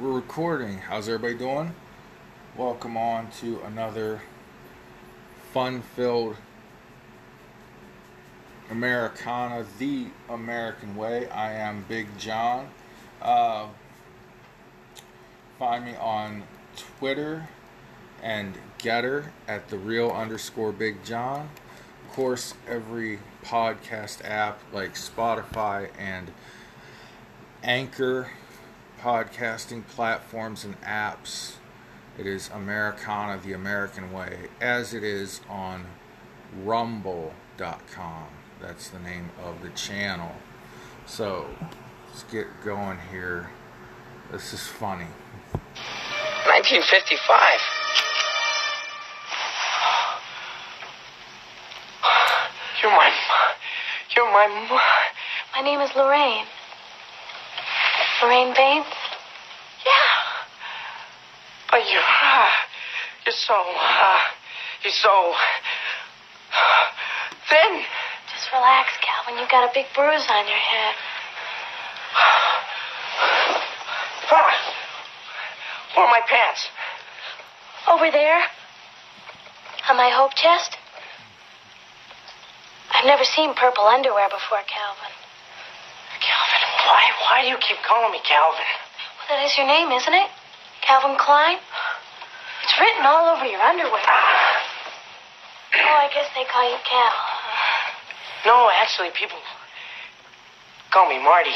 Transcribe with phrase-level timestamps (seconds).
[0.00, 0.78] We're recording.
[0.78, 1.74] How's everybody doing?
[2.56, 4.22] Welcome on to another
[5.52, 6.36] fun filled
[8.70, 11.28] Americana, the American way.
[11.28, 12.70] I am Big John.
[13.20, 13.66] Uh,
[15.58, 16.44] find me on
[16.78, 17.50] Twitter
[18.22, 21.50] and Gettr at the real underscore Big John.
[22.06, 26.30] Of course, every podcast app like Spotify and
[27.62, 28.30] Anchor
[29.00, 31.54] podcasting platforms and apps.
[32.18, 35.86] It is Americana the American way, as it is on
[36.62, 38.26] rumble.com.
[38.60, 40.32] That's the name of the channel.
[41.06, 41.46] So
[42.08, 43.48] let's get going here.
[44.30, 45.06] This is funny.
[46.44, 47.60] 1955.
[52.82, 53.10] You're my.
[54.14, 54.80] You're my.
[55.56, 56.44] My name is Lorraine.
[58.22, 58.86] Lorraine Baines?
[59.84, 60.10] Yeah.
[61.70, 61.98] But you.
[61.98, 62.50] Uh,
[63.24, 63.54] you're so.
[63.54, 64.20] Uh,
[64.84, 65.34] you're so.
[67.48, 67.82] thin.
[68.34, 69.40] Just relax, Calvin.
[69.40, 70.94] You got a big bruise on your head.
[75.94, 76.68] Where are my pants?
[77.90, 78.42] Over there?
[79.88, 80.76] On my hope chest?
[82.92, 84.60] I've never seen purple underwear before.
[84.68, 84.99] Calvin,
[87.40, 88.60] why, why do you keep calling me Calvin?
[89.28, 90.28] Well, that is your name, isn't it?
[90.82, 91.56] Calvin Klein?
[92.64, 94.00] It's written all over your underwear.
[95.72, 97.12] Oh, I guess they call you Cal.
[98.44, 99.38] No, actually, people
[100.90, 101.54] call me Marty.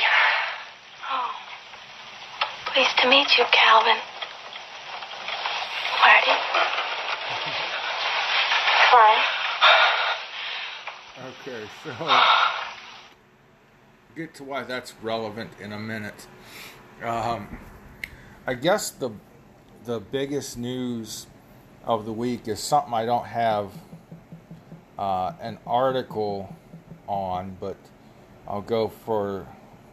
[1.12, 1.30] Oh.
[2.72, 3.98] Pleased to meet you, Calvin.
[6.00, 6.32] Marty.
[8.88, 9.20] Klein.
[11.28, 11.92] Okay, so
[14.16, 16.26] get to why that's relevant in a minute.
[17.02, 17.58] Um,
[18.46, 19.10] I guess the
[19.84, 21.26] the biggest news
[21.84, 23.72] of the week is something I don't have
[24.98, 26.54] uh, an article
[27.06, 27.76] on, but
[28.48, 29.46] I'll go for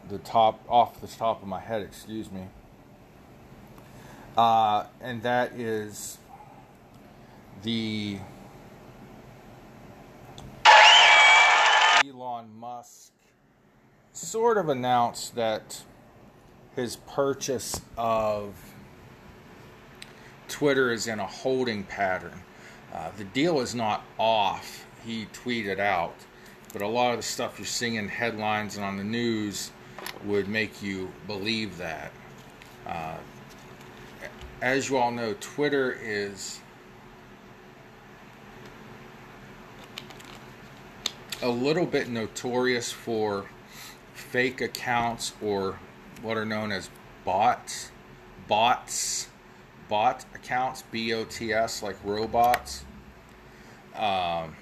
[0.08, 1.82] the top off the top of my head.
[1.82, 2.46] Excuse me.
[4.36, 6.18] Uh, and that is
[7.62, 8.18] the
[12.02, 13.11] Elon Musk
[14.12, 15.82] sort of announced that
[16.76, 18.54] his purchase of
[20.48, 22.42] Twitter is in a holding pattern.
[22.92, 26.14] Uh, the deal is not off, he tweeted out,
[26.72, 29.70] but a lot of the stuff you're seeing in headlines and on the news
[30.24, 32.12] would make you believe that.
[32.86, 33.16] Uh,
[34.60, 36.60] as you all know, Twitter is
[41.42, 43.46] a little bit notorious for
[44.32, 45.78] fake accounts or
[46.22, 46.88] what are known as
[47.22, 47.90] bots,
[48.48, 49.28] bots,
[49.90, 52.84] bot accounts, B O T S, like robots.
[53.94, 54.56] Um,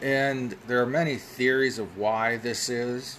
[0.00, 3.18] and there are many theories of why this is.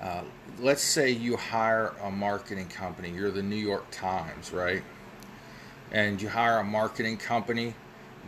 [0.00, 0.22] Uh,
[0.60, 4.84] let's say you hire a marketing company, you're the New York Times, right?
[5.90, 7.74] And you hire a marketing company,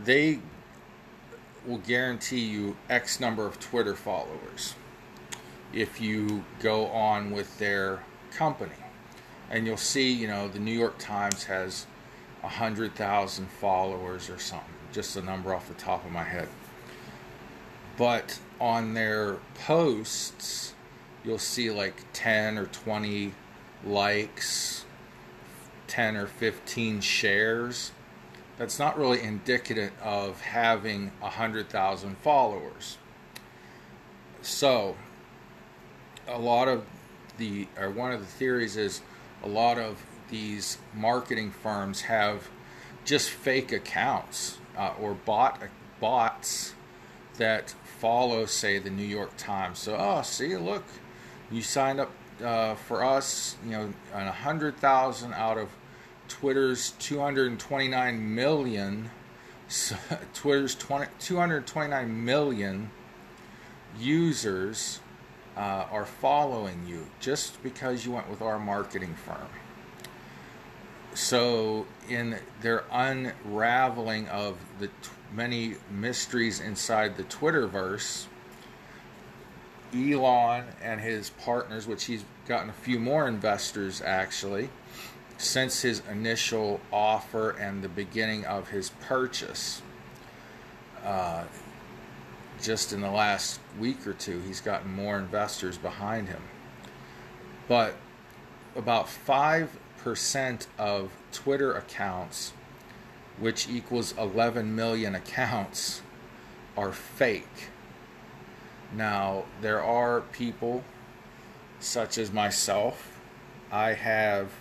[0.03, 0.39] they
[1.65, 4.75] will guarantee you X number of Twitter followers
[5.73, 8.71] if you go on with their company.
[9.49, 11.85] And you'll see, you know, the New York Times has
[12.41, 16.47] 100,000 followers or something, just a number off the top of my head.
[17.97, 20.73] But on their posts,
[21.23, 23.33] you'll see like 10 or 20
[23.85, 24.85] likes,
[25.87, 27.91] 10 or 15 shares
[28.61, 32.99] that's not really indicative of having 100,000 followers.
[34.43, 34.95] So,
[36.27, 36.85] a lot of
[37.37, 39.01] the, or one of the theories is
[39.43, 42.49] a lot of these marketing firms have
[43.03, 45.59] just fake accounts uh, or bot
[45.99, 46.73] bots
[47.37, 49.79] that follow, say, the New York Times.
[49.79, 50.83] So, oh, see, look,
[51.51, 52.11] you signed up
[52.43, 55.69] uh, for us, you know, on 100,000 out of
[56.27, 59.09] Twitter's 229 million,
[60.33, 62.89] Twitter's 20, 229 million
[63.99, 64.99] users
[65.57, 69.47] uh, are following you just because you went with our marketing firm.
[71.13, 74.93] So, in their unraveling of the t-
[75.33, 78.27] many mysteries inside the Twitterverse,
[79.93, 84.69] Elon and his partners, which he's gotten a few more investors actually,
[85.37, 89.81] since his initial offer and the beginning of his purchase.
[91.03, 91.43] Uh,
[92.61, 96.41] just in the last week or two, he's gotten more investors behind him.
[97.67, 97.95] But
[98.75, 102.53] about 5% of Twitter accounts,
[103.39, 106.01] which equals 11 million accounts,
[106.77, 107.69] are fake.
[108.95, 110.83] Now, there are people
[111.79, 113.19] such as myself.
[113.71, 114.51] I have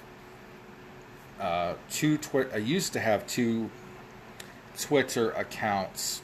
[1.41, 3.70] uh, two Twi- I used to have two
[4.79, 6.23] Twitter accounts.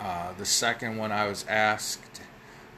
[0.00, 2.22] Uh, the second one I was asked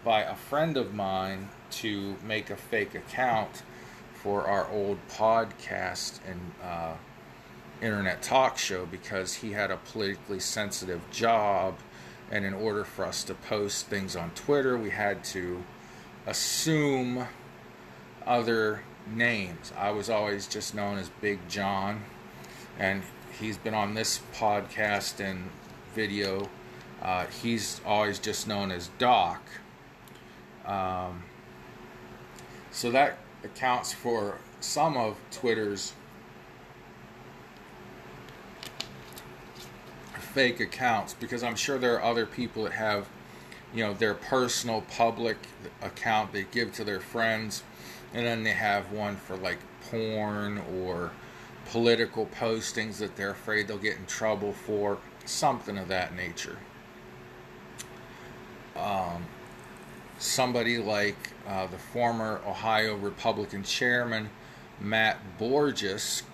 [0.04, 3.62] by a friend of mine to make a fake account
[4.12, 6.94] for our old podcast and uh,
[7.80, 11.78] internet talk show because he had a politically sensitive job.
[12.30, 15.62] And in order for us to post things on Twitter, we had to
[16.26, 17.26] assume
[18.26, 19.72] other names.
[19.78, 22.02] I was always just known as Big John,
[22.78, 23.02] and
[23.38, 25.50] he's been on this podcast and
[25.94, 26.48] video.
[27.02, 29.42] Uh, he's always just known as Doc.
[30.64, 31.24] Um,
[32.70, 35.94] so that accounts for some of Twitter's
[40.14, 43.08] fake accounts because I'm sure there are other people that have,
[43.74, 45.36] you know, their personal public
[45.82, 47.64] account they give to their friends,
[48.14, 49.58] and then they have one for like
[49.90, 51.10] porn or
[51.66, 56.58] political postings that they're afraid they'll get in trouble for, something of that nature.
[58.76, 59.26] Um,
[60.18, 61.16] somebody like
[61.46, 64.30] uh, the former Ohio Republican chairman
[64.80, 66.24] Matt Borges,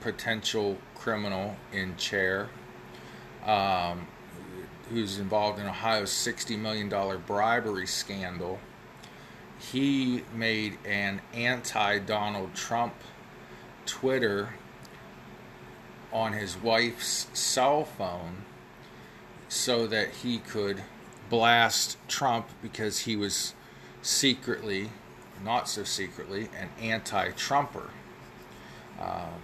[0.00, 2.48] potential criminal in chair,
[3.46, 4.06] um,
[4.90, 6.88] who's involved in Ohio's $60 million
[7.26, 8.58] bribery scandal.
[9.58, 12.94] He made an anti Donald Trump
[13.86, 14.54] Twitter
[16.12, 18.44] on his wife's cell phone
[19.48, 20.82] so that he could
[21.28, 23.54] blast Trump because he was
[24.02, 24.90] secretly,
[25.44, 27.90] not so secretly, an anti Trumper.
[29.00, 29.40] Um,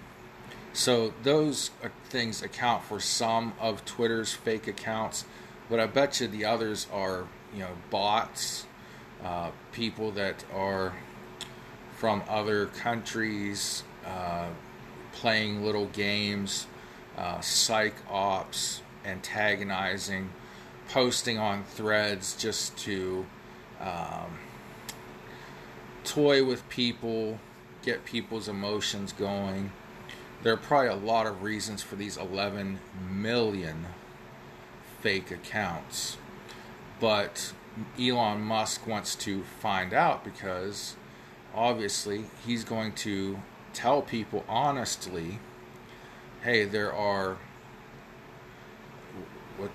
[0.72, 5.24] so those uh, things account for some of Twitter's fake accounts,
[5.68, 8.66] but I bet you the others are, you know, bots,
[9.24, 10.94] uh, people that are
[11.96, 14.46] from other countries uh,
[15.12, 16.66] playing little games,
[17.18, 20.30] uh, psych ops, antagonizing,
[20.92, 23.25] posting on threads just to
[23.81, 24.38] um,
[26.04, 27.38] toy with people,
[27.82, 29.72] get people's emotions going.
[30.42, 33.87] There are probably a lot of reasons for these 11 million
[35.00, 36.16] fake accounts.
[36.98, 37.52] But
[37.98, 40.96] Elon Musk wants to find out because
[41.54, 43.40] obviously he's going to
[43.72, 45.38] tell people honestly
[46.42, 47.37] hey, there are
[49.58, 49.70] what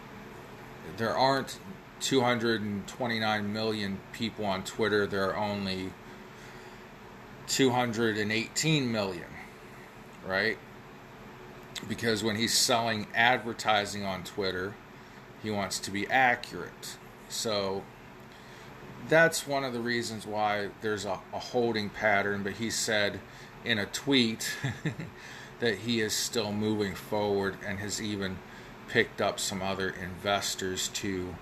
[0.97, 1.59] there aren't
[2.01, 5.07] 229 million people on Twitter.
[5.07, 5.91] There are only
[7.47, 9.27] 218 million,
[10.25, 10.57] right?
[11.87, 14.75] Because when he's selling advertising on Twitter,
[15.43, 16.97] he wants to be accurate.
[17.29, 17.83] So
[19.07, 22.43] that's one of the reasons why there's a, a holding pattern.
[22.43, 23.19] But he said
[23.63, 24.55] in a tweet
[25.59, 28.37] that he is still moving forward and has even
[28.89, 31.35] picked up some other investors to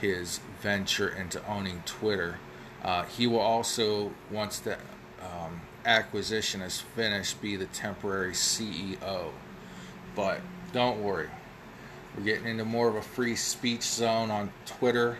[0.00, 2.38] his venture into owning Twitter.
[2.82, 4.76] Uh, he will also, once the
[5.20, 9.30] um, acquisition is finished, be the temporary CEO.
[10.14, 10.40] But
[10.72, 11.28] don't worry,
[12.16, 15.18] we're getting into more of a free speech zone on Twitter.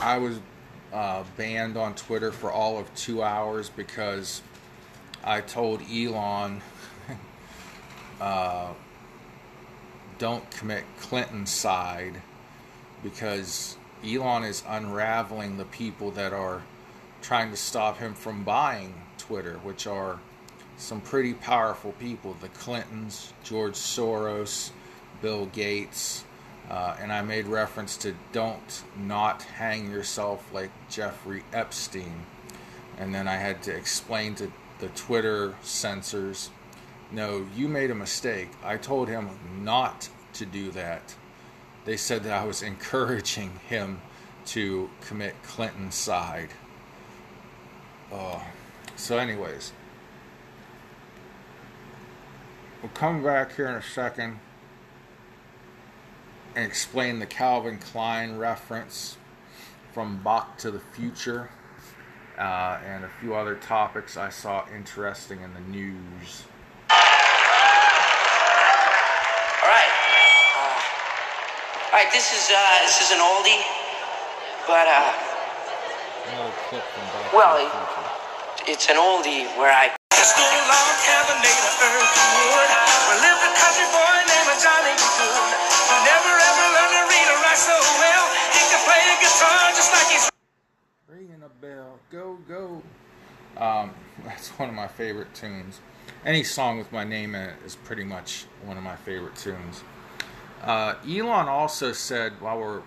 [0.00, 0.40] I was
[0.92, 4.42] uh, banned on Twitter for all of two hours because
[5.26, 6.62] I told Elon
[8.20, 8.68] uh,
[10.18, 12.22] don't commit Clinton's side
[13.02, 16.62] because Elon is unraveling the people that are
[17.22, 20.20] trying to stop him from buying Twitter, which are
[20.76, 24.70] some pretty powerful people the Clintons, George Soros,
[25.22, 26.24] Bill Gates.
[26.70, 32.26] Uh, and I made reference to don't not hang yourself like Jeffrey Epstein.
[32.96, 36.50] And then I had to explain to the Twitter censors
[37.10, 38.50] no, you made a mistake.
[38.64, 39.30] I told him
[39.62, 41.14] not to do that.
[41.84, 44.00] They said that I was encouraging him
[44.46, 46.50] to commit Clinton's side.
[48.12, 48.40] Uh,
[48.96, 49.72] so, anyways,
[52.82, 54.38] we'll come back here in a second
[56.54, 59.16] and explain the Calvin Klein reference
[59.92, 61.50] from Back to the Future
[62.38, 66.44] uh, and a few other topics I saw interesting in the news.
[66.90, 66.96] All
[69.72, 69.92] right.
[70.56, 72.10] Uh, all right.
[72.12, 73.62] This is uh, this is an oldie,
[74.66, 75.12] but uh,
[76.32, 78.72] Another clip from Back Well, to the it- Future.
[78.72, 79.94] It's an oldie where I
[93.56, 93.92] Um,
[94.24, 95.80] that's one of my favorite tunes.
[96.24, 99.82] Any song with my name in it is pretty much one of my favorite tunes.
[100.62, 102.82] Uh, Elon also said, while we're a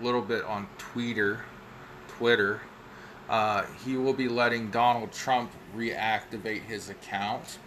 [0.00, 1.40] little bit on Twitter,
[2.08, 2.60] Twitter,
[3.28, 7.58] uh, he will be letting Donald Trump reactivate his account.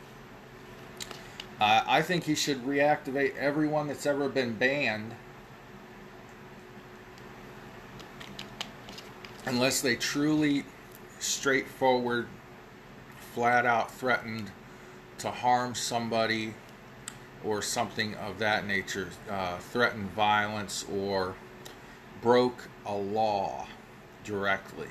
[1.59, 5.15] Uh, I think he should reactivate everyone that's ever been banned
[9.45, 10.63] unless they truly
[11.19, 12.27] straightforward
[13.37, 14.49] flat out threatened
[15.19, 16.55] to harm somebody
[17.43, 21.35] or something of that nature uh, threatened violence or
[22.19, 23.67] broke a law
[24.23, 24.87] directly.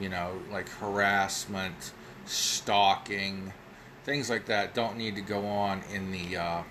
[0.00, 1.92] You know like harassment
[2.26, 3.52] stalking
[4.04, 6.62] things like that don't need to go on in the uh,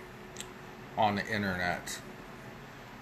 [0.98, 2.00] on the internet.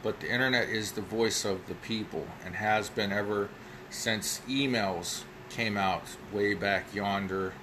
[0.01, 3.50] But the internet is the voice of the people and has been ever
[3.92, 6.01] since emails came out
[6.34, 7.54] way back yonder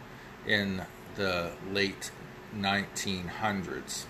[0.46, 0.82] in
[1.16, 2.10] the late
[2.56, 4.04] 1900s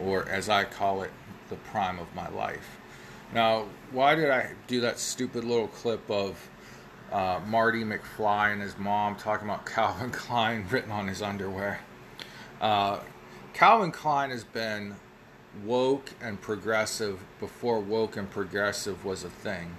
[0.00, 1.10] or as I call it
[1.48, 2.78] the prime of my life
[3.34, 6.48] now why did I do that stupid little clip of
[7.12, 11.80] uh, Marty McFly and his mom talking about Calvin Klein written on his underwear
[12.60, 13.00] uh,
[13.52, 14.96] Calvin Klein has been
[15.64, 19.76] woke and progressive before woke and progressive was a thing.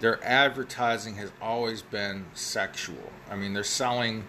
[0.00, 3.12] Their advertising has always been sexual.
[3.30, 4.24] I mean, they're selling,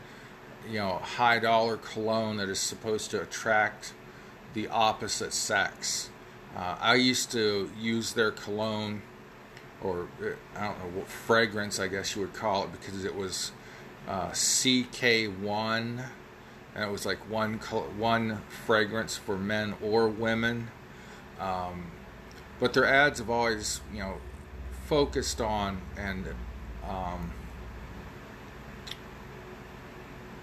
[0.69, 3.93] you know, high dollar cologne that is supposed to attract
[4.53, 6.09] the opposite sex.
[6.55, 9.01] Uh, I used to use their cologne,
[9.81, 13.15] or uh, I don't know what fragrance I guess you would call it, because it
[13.15, 13.53] was
[14.07, 16.05] uh, CK1
[16.73, 17.59] and it was like one
[17.97, 20.69] one fragrance for men or women.
[21.39, 21.91] Um,
[22.59, 24.17] but their ads have always, you know,
[24.91, 26.27] focused on and
[26.85, 27.31] um,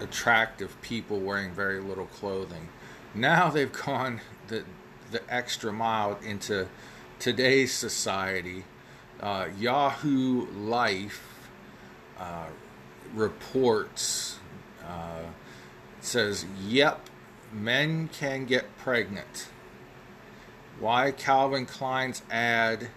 [0.01, 2.67] attractive people wearing very little clothing.
[3.13, 4.63] Now they've gone the
[5.11, 6.67] the extra mile into
[7.19, 8.63] today's society.
[9.19, 11.47] Uh, Yahoo Life
[12.17, 12.47] uh,
[13.13, 14.39] reports.
[14.83, 15.25] Uh,
[16.01, 17.07] says, Yep,
[17.53, 19.49] men can get pregnant.
[20.79, 22.89] Why Calvin Klein's ad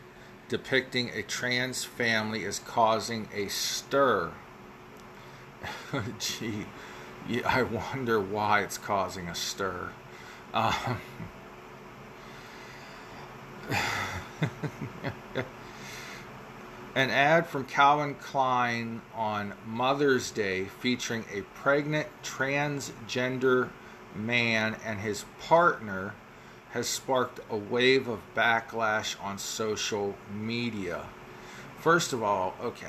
[0.49, 4.33] depicting a trans family is causing a stir.
[6.19, 6.67] Gee,
[7.45, 9.91] I wonder why it's causing a stir.
[10.53, 11.01] Um,
[16.95, 23.71] an ad from Calvin Klein on Mother's Day featuring a pregnant transgender
[24.15, 26.15] man and his partner
[26.73, 31.07] has sparked a wave of backlash on social media.
[31.79, 32.87] First of all, okay.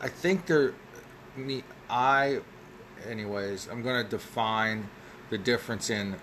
[0.00, 0.74] I think there
[1.36, 2.40] me I
[3.08, 4.88] anyways, I'm going to define
[5.30, 6.16] the difference in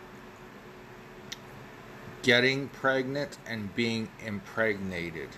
[2.21, 5.29] getting pregnant and being impregnated.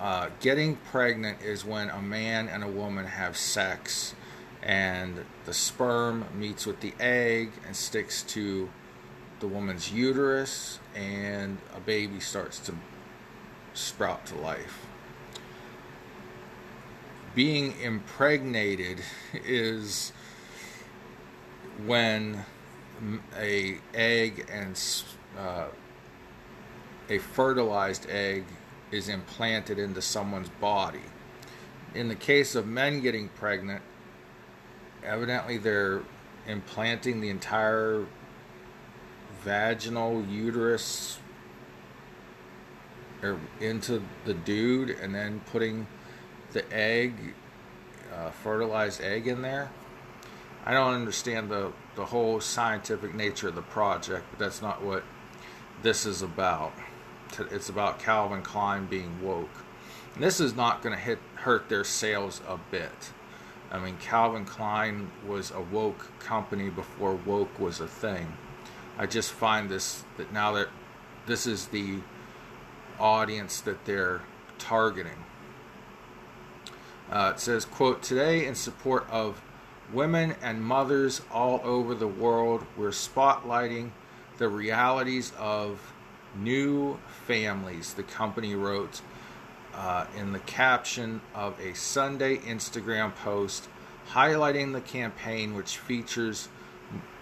[0.00, 4.14] Uh, getting pregnant is when a man and a woman have sex
[4.62, 8.68] and the sperm meets with the egg and sticks to
[9.40, 12.74] the woman's uterus and a baby starts to
[13.74, 14.86] sprout to life.
[17.34, 19.00] Being impregnated
[19.34, 20.12] is
[21.84, 22.44] when
[23.36, 24.80] a egg and
[25.36, 25.66] uh,
[27.08, 28.44] a fertilized egg
[28.92, 31.02] is implanted into someone's body.
[31.94, 33.82] In the case of men getting pregnant,
[35.04, 36.02] evidently they're
[36.46, 38.04] implanting the entire
[39.44, 41.18] vaginal uterus
[43.22, 45.86] or into the dude and then putting
[46.52, 47.14] the egg,
[48.14, 49.70] uh, fertilized egg in there.
[50.66, 55.04] I don't understand the, the whole scientific nature of the project, but that's not what
[55.82, 56.72] this is about
[57.40, 59.64] it's about Calvin Klein being woke.
[60.14, 63.12] And this is not going to hit hurt their sales a bit.
[63.70, 68.36] I mean, Calvin Klein was a woke company before woke was a thing.
[68.98, 70.68] I just find this that now that
[71.26, 72.00] this is the
[72.98, 74.22] audience that they're
[74.58, 75.24] targeting.
[77.10, 79.42] Uh, it says, quote, today in support of
[79.92, 83.90] women and mothers all over the world, we're spotlighting
[84.38, 85.92] the realities of
[86.36, 89.00] new families, the company wrote.
[89.74, 93.68] uh, in the caption of a Sunday Instagram post
[94.10, 96.48] highlighting the campaign, which features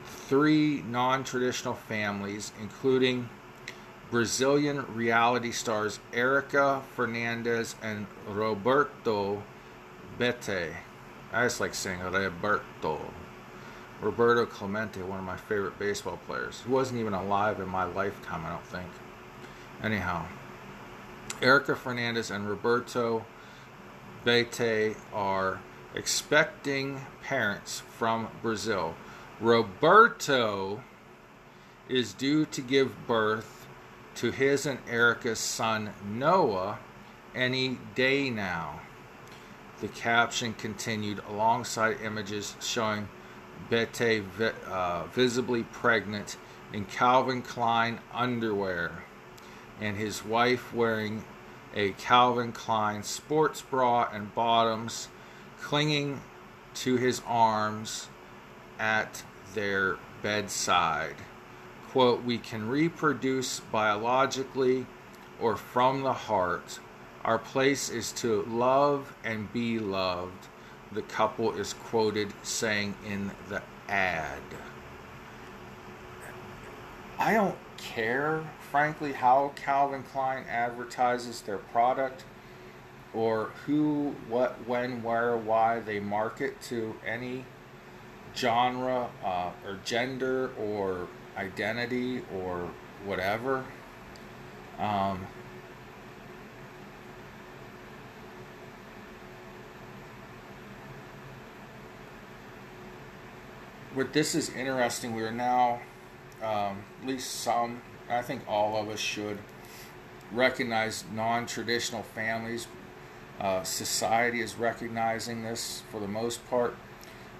[0.04, 3.28] three non traditional families, including
[4.10, 9.42] Brazilian reality stars Erica Fernandes and Roberto
[10.18, 10.72] Bete.
[11.32, 13.00] I just like saying Roberto.
[14.02, 18.44] Roberto Clemente, one of my favorite baseball players, who wasn't even alive in my lifetime,
[18.44, 18.88] I don't think.
[19.82, 20.26] Anyhow,
[21.40, 23.24] Erica Fernandes and Roberto
[24.24, 25.60] Bete are
[25.94, 28.94] expecting parents from Brazil.
[29.42, 30.84] Roberto
[31.88, 33.66] is due to give birth
[34.14, 36.78] to his and Erica's son Noah
[37.34, 38.82] any day now.
[39.80, 43.08] The caption continued alongside images showing
[43.68, 44.22] Bete
[44.68, 46.36] uh, visibly pregnant
[46.72, 49.02] in Calvin Klein underwear
[49.80, 51.24] and his wife wearing
[51.74, 55.08] a Calvin Klein sports bra and bottoms,
[55.60, 56.20] clinging
[56.74, 58.06] to his arms
[58.78, 61.16] at their bedside.
[61.90, 64.86] Quote, We can reproduce biologically
[65.40, 66.78] or from the heart.
[67.24, 70.48] Our place is to love and be loved,
[70.90, 74.42] the couple is quoted saying in the ad.
[77.18, 82.24] I don't care, frankly, how Calvin Klein advertises their product
[83.14, 87.44] or who, what, when, where, why they market to any
[88.36, 92.70] genre uh, or gender or identity or
[93.04, 93.64] whatever.
[94.78, 95.26] Um,
[103.94, 105.14] but this is interesting.
[105.14, 105.80] We are now,
[106.42, 109.38] um, at least some, I think all of us should
[110.32, 112.66] recognize non traditional families.
[113.40, 116.76] Uh, society is recognizing this for the most part.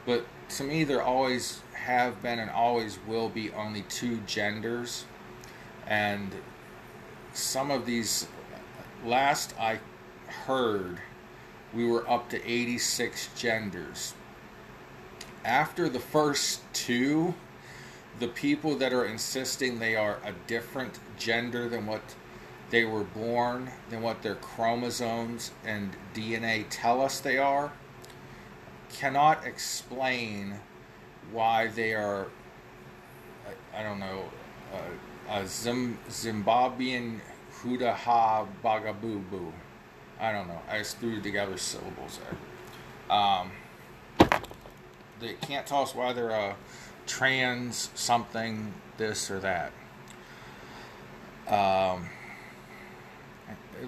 [0.06, 5.04] But to me, there always have been and always will be only two genders.
[5.86, 6.32] And
[7.32, 8.26] some of these,
[9.04, 9.80] last I
[10.46, 10.98] heard,
[11.72, 14.14] we were up to 86 genders
[15.44, 17.34] after the first two,
[18.18, 22.02] the people that are insisting they are a different gender than what
[22.70, 27.72] they were born, than what their chromosomes and DNA tell us they are,
[28.92, 30.54] cannot explain
[31.32, 32.28] why they are,
[33.76, 34.24] I don't know,
[34.72, 37.20] uh, a Zim- Zimbabwean
[37.60, 39.52] Hudaha Bagabubu.
[40.20, 40.60] I don't know.
[40.70, 43.16] I just threw together syllables there.
[43.16, 43.50] Um,
[45.20, 46.56] they can't tell us why they're a
[47.06, 49.72] trans something, this or that.
[51.48, 52.08] Um,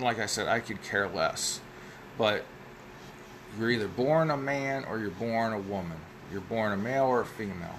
[0.00, 1.60] like I said, I could care less.
[2.18, 2.44] But
[3.58, 5.98] you're either born a man or you're born a woman.
[6.32, 7.78] You're born a male or a female.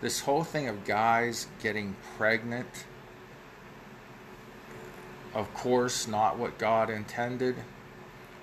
[0.00, 2.86] This whole thing of guys getting pregnant,
[5.34, 7.56] of course, not what God intended,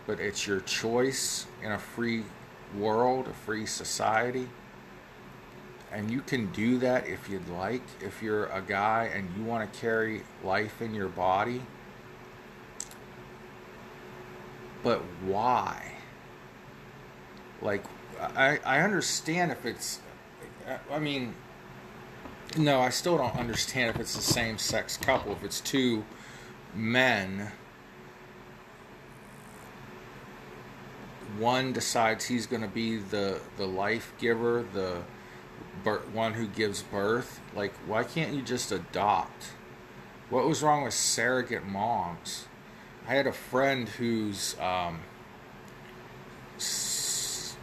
[0.06, 2.24] but it's your choice in a free
[2.78, 4.50] world, a free society.
[5.92, 7.84] And you can do that if you'd like.
[8.02, 11.62] If you're a guy and you want to carry life in your body.
[14.84, 15.95] But why?
[17.62, 17.84] Like,
[18.20, 20.00] I, I understand if it's.
[20.92, 21.36] I mean,
[22.58, 25.32] no, I still don't understand if it's the same sex couple.
[25.34, 26.04] If it's two
[26.74, 27.52] men
[31.38, 35.02] one decides he's going to be the the life giver, the
[36.14, 37.40] one who gives birth.
[37.56, 39.50] Like, why can't you just adopt?
[40.30, 42.46] What was wrong with surrogate moms?
[43.08, 45.02] I had a friend whose um,
[46.56, 47.56] s-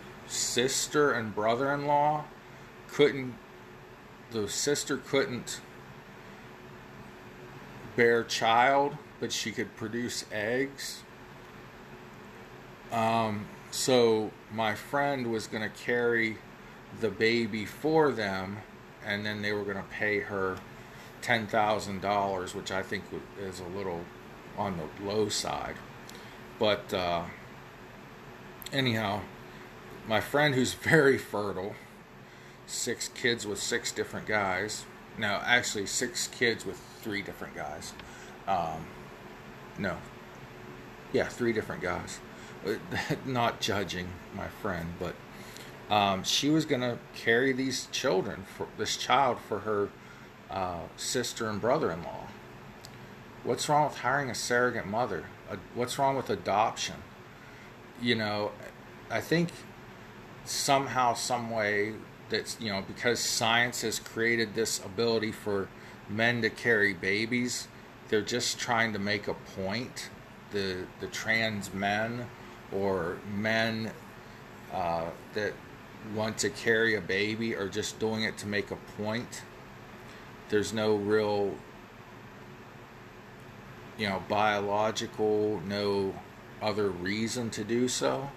[0.53, 2.25] sister and brother-in-law
[2.91, 3.35] couldn't.
[4.33, 5.61] The sister couldn't
[7.97, 11.03] bear child, but she could produce eggs.
[12.91, 16.37] Um, so my friend was going to carry
[17.01, 18.59] the baby for them,
[19.05, 20.57] and then they were going to pay her
[21.23, 23.05] ten thousand dollars, which I think
[23.41, 24.01] is a little
[24.59, 25.77] on the low side.
[26.59, 27.25] But uh,
[28.73, 29.23] anyhow,
[30.07, 31.75] my friend who's very fertile,
[32.67, 34.85] six kids with six different guys.
[35.19, 37.93] No, actually, six kids with three different guys.
[38.49, 38.87] Um,
[39.79, 39.97] no,
[41.13, 42.21] yeah, three different guys.
[43.27, 45.15] not judging my friend, but
[45.93, 49.89] um, she was going to carry these children for this child for her
[50.51, 52.29] uh, sister and brother-in-law.
[53.45, 55.25] What's wrong with hiring a surrogate mother?
[55.53, 56.97] uh, what's wrong with adoption?
[58.01, 58.53] You know,
[59.11, 59.51] I think
[60.45, 61.95] somehow, some way,
[62.29, 65.69] that's you know because science has created this ability for
[66.09, 67.69] men to carry babies,
[68.09, 70.11] they're just trying to make a point.
[70.51, 72.27] The the trans men
[72.73, 73.93] or men
[74.73, 75.53] uh, that
[76.15, 79.43] want to carry a baby are just doing it to make a point.
[80.49, 81.55] There's no real,
[83.97, 86.15] you know, biological, no
[86.61, 88.31] other reason to do so.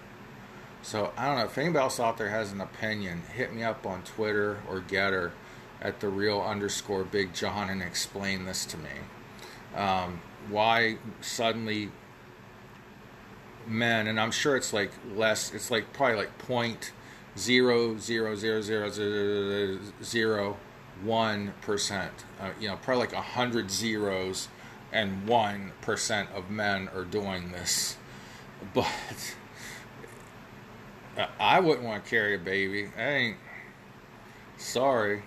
[0.86, 3.84] So I don't know if anybody else out there has an opinion, hit me up
[3.84, 5.32] on Twitter or Gettr
[5.82, 8.90] at the real underscore Big John and explain this to me.
[9.74, 11.90] Um, why suddenly
[13.66, 16.92] men, and I'm sure it's like less, it's like probably like point
[17.36, 20.56] zero zero zero zero zero zero
[21.02, 22.12] one percent.
[22.40, 24.46] Uh, you know, probably like a hundred zeros
[24.92, 27.96] and one percent of men are doing this.
[28.72, 28.86] But
[31.38, 32.90] I wouldn't want to carry a baby.
[32.96, 33.36] I ain't
[34.58, 35.22] sorry.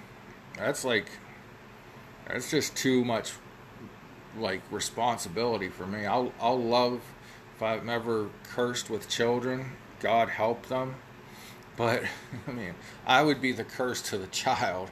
[0.58, 1.10] That's like
[2.28, 3.34] that's just too much
[4.38, 6.06] like responsibility for me.
[6.06, 7.02] I'll I'll love
[7.56, 10.96] if I'm ever cursed with children, God help them.
[11.76, 12.04] But
[12.48, 12.76] I mean,
[13.06, 14.92] I would be the curse to the child.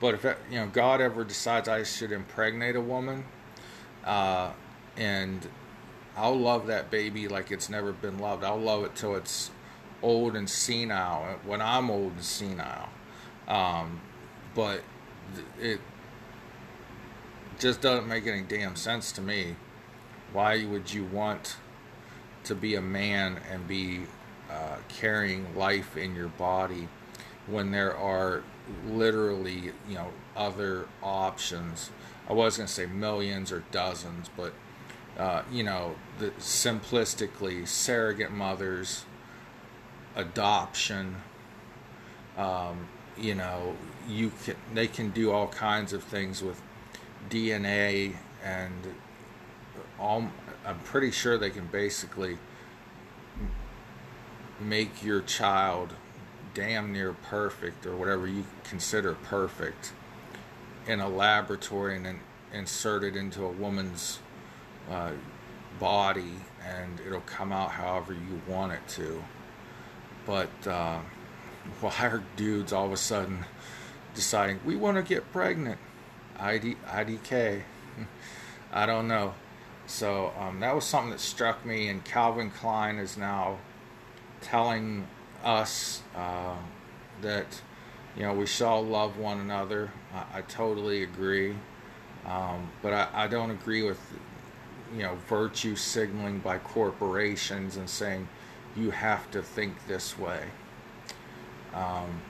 [0.00, 3.24] But if you know God ever decides I should impregnate a woman,
[4.04, 4.50] uh,
[4.96, 5.48] and
[6.16, 8.44] I'll love that baby like it's never been loved.
[8.44, 9.50] I'll love it till it's
[10.04, 11.38] old and senile.
[11.44, 12.90] When I'm old and senile,
[13.48, 14.00] um,
[14.54, 14.82] but
[15.60, 15.80] it
[17.58, 19.56] just doesn't make any damn sense to me.
[20.32, 21.56] Why would you want
[22.44, 24.02] to be a man and be
[24.50, 26.88] uh, carrying life in your body
[27.46, 28.42] when there are
[28.86, 31.90] literally, you know, other options?
[32.28, 34.52] I was going to say millions or dozens, but
[35.18, 39.04] uh, you know, the simplistically surrogate mothers,
[40.16, 41.16] adoption.
[42.36, 43.76] Um, you know,
[44.08, 46.60] you can they can do all kinds of things with
[47.30, 48.94] DNA and
[49.98, 50.28] all.
[50.66, 52.38] I'm pretty sure they can basically
[54.60, 55.92] make your child
[56.54, 59.92] damn near perfect or whatever you consider perfect
[60.86, 62.20] in a laboratory and then
[62.52, 64.20] insert it into a woman's
[64.90, 65.10] uh,
[65.78, 69.22] body and it'll come out however you want it to.
[70.26, 71.00] But uh,
[71.80, 73.44] why are dudes all of a sudden
[74.14, 75.78] deciding we want to get pregnant?
[76.38, 77.62] ID, IDK.
[78.72, 79.34] I don't know.
[79.86, 83.58] So um, that was something that struck me, and Calvin Klein is now
[84.40, 85.06] telling
[85.42, 86.56] us uh,
[87.20, 87.60] that
[88.16, 89.92] you know we shall love one another.
[90.14, 91.54] I, I totally agree,
[92.26, 94.00] um, but I, I don't agree with
[94.96, 98.26] you know virtue signaling by corporations and saying
[98.76, 100.44] you have to think this way.
[101.72, 102.20] Um,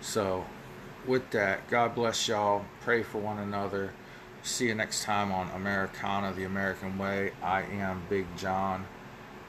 [0.00, 0.44] so,
[1.06, 2.64] with that, God bless y'all.
[2.80, 3.92] Pray for one another.
[4.42, 7.32] See you next time on Americana, the American Way.
[7.42, 8.86] I am Big John.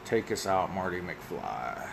[0.05, 1.89] Take us out, Marty McFly.